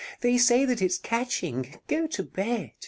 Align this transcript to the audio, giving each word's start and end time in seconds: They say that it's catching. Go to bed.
They 0.21 0.35
say 0.39 0.65
that 0.65 0.81
it's 0.81 0.97
catching. 0.97 1.75
Go 1.87 2.07
to 2.07 2.23
bed. 2.23 2.71